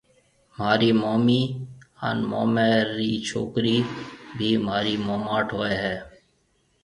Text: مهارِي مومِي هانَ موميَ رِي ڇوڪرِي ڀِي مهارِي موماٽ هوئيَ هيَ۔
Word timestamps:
مهارِي 0.55 0.91
مومِي 1.01 1.41
هانَ 1.99 2.17
موميَ 2.31 2.69
رِي 2.95 3.11
ڇوڪرِي 3.27 3.77
ڀِي 4.37 4.51
مهارِي 4.65 4.95
موماٽ 5.07 5.47
هوئيَ 5.55 5.75
هيَ۔ 5.83 5.95